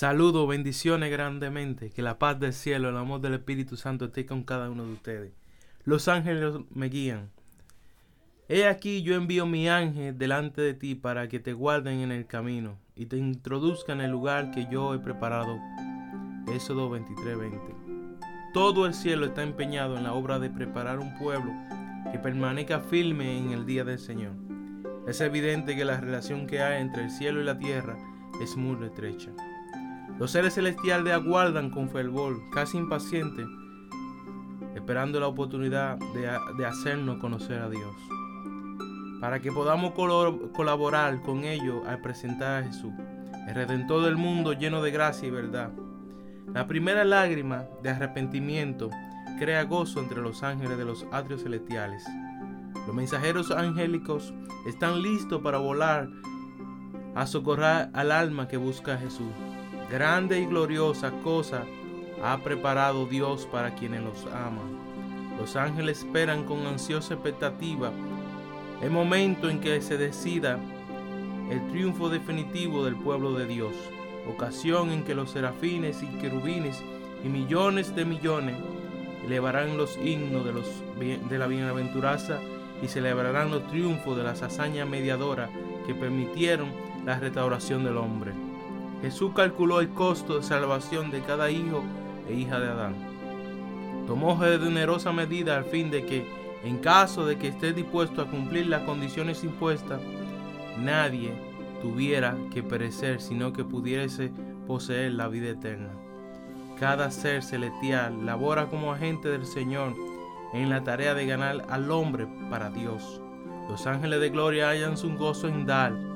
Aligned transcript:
Saludo, 0.00 0.46
bendiciones 0.46 1.10
grandemente, 1.10 1.90
que 1.90 2.00
la 2.00 2.18
paz 2.18 2.40
del 2.40 2.54
cielo, 2.54 2.88
el 2.88 2.96
amor 2.96 3.20
del 3.20 3.34
Espíritu 3.34 3.76
Santo 3.76 4.06
esté 4.06 4.24
con 4.24 4.44
cada 4.44 4.70
uno 4.70 4.86
de 4.86 4.94
ustedes. 4.94 5.32
Los 5.84 6.08
ángeles 6.08 6.54
me 6.70 6.88
guían. 6.88 7.28
He 8.48 8.66
aquí 8.66 9.02
yo 9.02 9.14
envío 9.14 9.44
mi 9.44 9.68
ángel 9.68 10.16
delante 10.16 10.62
de 10.62 10.72
ti 10.72 10.94
para 10.94 11.28
que 11.28 11.38
te 11.38 11.52
guarden 11.52 12.00
en 12.00 12.12
el 12.12 12.26
camino 12.26 12.78
y 12.96 13.04
te 13.04 13.18
introduzcan 13.18 13.98
en 13.98 14.06
el 14.06 14.12
lugar 14.12 14.52
que 14.52 14.66
yo 14.72 14.94
he 14.94 14.98
preparado. 15.00 15.58
Éxodo 16.50 16.88
23:20. 16.88 17.60
Todo 18.54 18.86
el 18.86 18.94
cielo 18.94 19.26
está 19.26 19.42
empeñado 19.42 19.98
en 19.98 20.04
la 20.04 20.14
obra 20.14 20.38
de 20.38 20.48
preparar 20.48 20.98
un 20.98 21.14
pueblo 21.18 21.52
que 22.10 22.18
permanezca 22.18 22.80
firme 22.80 23.36
en 23.36 23.50
el 23.50 23.66
día 23.66 23.84
del 23.84 23.98
Señor. 23.98 24.32
Es 25.06 25.20
evidente 25.20 25.76
que 25.76 25.84
la 25.84 26.00
relación 26.00 26.46
que 26.46 26.62
hay 26.62 26.80
entre 26.80 27.04
el 27.04 27.10
cielo 27.10 27.42
y 27.42 27.44
la 27.44 27.58
tierra 27.58 27.98
es 28.40 28.56
muy 28.56 28.82
estrecha. 28.82 29.30
Los 30.20 30.32
seres 30.32 30.52
celestiales 30.52 31.14
aguardan 31.14 31.70
con 31.70 31.88
fervor, 31.88 32.42
casi 32.50 32.76
impacientes, 32.76 33.46
esperando 34.74 35.18
la 35.18 35.26
oportunidad 35.26 35.96
de, 35.96 36.66
hacernos 36.66 37.16
conocer 37.16 37.58
a 37.58 37.70
Dios, 37.70 37.96
para 39.18 39.40
que 39.40 39.50
podamos 39.50 39.94
colaborar 39.94 41.22
con 41.22 41.44
ellos 41.44 41.86
al 41.88 42.02
presentar 42.02 42.62
a 42.62 42.66
Jesús, 42.66 42.92
el 43.48 43.54
Redentor 43.54 44.04
del 44.04 44.18
mundo 44.18 44.52
lleno 44.52 44.82
de 44.82 44.90
gracia 44.90 45.26
y 45.26 45.30
verdad. 45.30 45.70
La 46.52 46.66
primera 46.66 47.02
lágrima 47.06 47.64
de 47.82 47.88
arrepentimiento 47.88 48.90
crea 49.38 49.62
gozo 49.62 50.00
entre 50.00 50.20
los 50.20 50.42
ángeles 50.42 50.76
de 50.76 50.84
los 50.84 51.06
atrios 51.12 51.44
celestiales. 51.44 52.04
Los 52.86 52.94
mensajeros 52.94 53.50
angélicos 53.50 54.34
están 54.66 55.00
listos 55.00 55.40
para 55.40 55.56
volar 55.56 56.10
a 57.14 57.24
socorrer 57.24 57.88
al 57.94 58.12
alma 58.12 58.48
que 58.48 58.58
busca 58.58 58.92
a 58.92 58.98
Jesús. 58.98 59.32
Grande 59.90 60.38
y 60.38 60.46
gloriosa 60.46 61.10
cosa 61.24 61.64
ha 62.22 62.38
preparado 62.38 63.06
Dios 63.06 63.48
para 63.50 63.74
quienes 63.74 64.02
los 64.02 64.24
aman. 64.26 64.78
Los 65.36 65.56
ángeles 65.56 65.98
esperan 66.04 66.44
con 66.44 66.64
ansiosa 66.64 67.14
expectativa 67.14 67.90
el 68.82 68.90
momento 68.92 69.50
en 69.50 69.60
que 69.60 69.82
se 69.82 69.98
decida 69.98 70.60
el 71.50 71.66
triunfo 71.70 72.08
definitivo 72.08 72.84
del 72.84 72.94
pueblo 72.94 73.32
de 73.32 73.48
Dios, 73.48 73.74
ocasión 74.28 74.90
en 74.90 75.02
que 75.02 75.16
los 75.16 75.32
serafines 75.32 76.04
y 76.04 76.06
querubines 76.20 76.80
y 77.24 77.28
millones 77.28 77.92
de 77.96 78.04
millones 78.04 78.56
elevarán 79.26 79.76
los 79.76 79.96
himnos 79.96 80.44
de, 80.44 81.38
la 81.38 81.46
bienaventuranza 81.48 82.38
y 82.80 82.86
celebrarán 82.86 83.50
los 83.50 83.66
triunfos 83.66 84.16
de 84.16 84.22
las 84.22 84.42
hazañas 84.42 84.88
mediadoras 84.88 85.50
que 85.84 85.94
permitieron 85.96 86.70
la 87.04 87.18
restauración 87.18 87.82
del 87.82 87.96
hombre. 87.96 88.49
Jesús 89.02 89.32
calculó 89.34 89.80
el 89.80 89.90
costo 89.90 90.36
de 90.36 90.42
salvación 90.42 91.10
de 91.10 91.22
cada 91.22 91.50
hijo 91.50 91.82
e 92.28 92.34
hija 92.34 92.60
de 92.60 92.68
Adán. 92.68 92.94
Tomó 94.06 94.38
generosa 94.38 95.12
medida 95.12 95.56
al 95.56 95.64
fin 95.64 95.90
de 95.90 96.04
que, 96.04 96.26
en 96.64 96.78
caso 96.78 97.24
de 97.24 97.38
que 97.38 97.48
esté 97.48 97.72
dispuesto 97.72 98.20
a 98.20 98.30
cumplir 98.30 98.66
las 98.66 98.82
condiciones 98.82 99.42
impuestas, 99.44 100.00
nadie 100.78 101.32
tuviera 101.80 102.36
que 102.52 102.62
perecer, 102.62 103.20
sino 103.20 103.52
que 103.52 103.64
pudiese 103.64 104.30
poseer 104.66 105.12
la 105.12 105.28
vida 105.28 105.50
eterna. 105.50 105.90
Cada 106.78 107.10
ser 107.10 107.42
celestial 107.42 108.26
labora 108.26 108.66
como 108.66 108.92
agente 108.92 109.28
del 109.28 109.46
Señor 109.46 109.94
en 110.52 110.68
la 110.70 110.82
tarea 110.82 111.14
de 111.14 111.26
ganar 111.26 111.64
al 111.68 111.90
hombre 111.90 112.26
para 112.50 112.70
Dios. 112.70 113.20
Los 113.68 113.86
ángeles 113.86 114.20
de 114.20 114.30
gloria 114.30 114.70
hallan 114.70 114.96
su 114.96 115.16
gozo 115.16 115.48
en 115.48 115.64
dar 115.64 116.09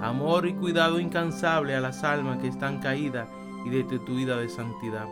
amor 0.00 0.46
y 0.46 0.54
cuidado 0.54 0.98
incansable 0.98 1.74
a 1.74 1.80
las 1.80 2.04
almas 2.04 2.38
que 2.38 2.48
están 2.48 2.80
caídas 2.80 3.28
y 3.64 3.70
destituidas 3.70 4.40
de 4.40 4.48
santidad. 4.48 5.06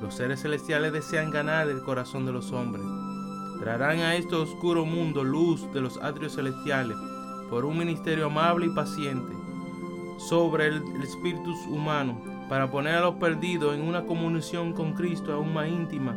Los 0.00 0.14
seres 0.14 0.42
celestiales 0.42 0.92
desean 0.92 1.30
ganar 1.30 1.68
el 1.68 1.82
corazón 1.82 2.26
de 2.26 2.32
los 2.32 2.52
hombres. 2.52 2.84
Traerán 3.60 4.00
a 4.00 4.16
este 4.16 4.34
oscuro 4.34 4.84
mundo 4.84 5.22
luz 5.24 5.72
de 5.72 5.80
los 5.80 5.96
atrios 6.02 6.34
celestiales 6.34 6.96
por 7.50 7.64
un 7.64 7.78
ministerio 7.78 8.26
amable 8.26 8.66
y 8.66 8.70
paciente 8.70 9.32
sobre 10.18 10.68
el, 10.68 10.82
espíritu 11.02 11.52
humano 11.68 12.20
para 12.48 12.70
poner 12.70 12.96
a 12.96 13.00
los 13.00 13.14
perdidos 13.16 13.74
en 13.74 13.82
una 13.82 14.04
comunión 14.04 14.72
con 14.72 14.92
Cristo 14.94 15.32
aún 15.32 15.52
más 15.52 15.68
íntima 15.68 16.16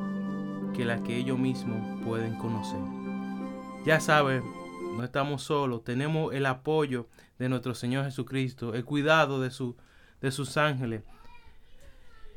que 0.73 0.85
la 0.85 1.01
que 1.01 1.17
ellos 1.17 1.39
mismos 1.39 1.79
pueden 2.03 2.35
conocer. 2.37 2.79
Ya 3.85 3.99
saben, 3.99 4.43
no 4.95 5.03
estamos 5.03 5.44
solos, 5.44 5.83
tenemos 5.83 6.33
el 6.33 6.45
apoyo 6.45 7.07
de 7.38 7.50
nuestro 7.50 7.75
Señor 7.75 8.06
Jesucristo, 8.06 8.73
el 8.73 8.85
cuidado 8.85 9.41
de, 9.41 9.51
su, 9.51 9.75
de 10.22 10.31
sus 10.31 10.57
ángeles. 10.57 11.03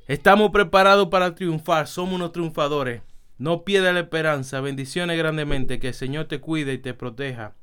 Estamos 0.06 0.50
preparados 0.50 1.08
para 1.08 1.34
triunfar, 1.34 1.86
somos 1.86 2.14
unos 2.14 2.32
triunfadores. 2.32 3.02
No 3.36 3.62
pierda 3.62 3.92
la 3.92 4.00
esperanza, 4.00 4.60
bendiciones 4.60 5.16
grandemente, 5.16 5.78
que 5.78 5.88
el 5.88 5.94
Señor 5.94 6.24
te 6.24 6.40
cuide 6.40 6.72
y 6.72 6.78
te 6.78 6.94
proteja. 6.94 7.54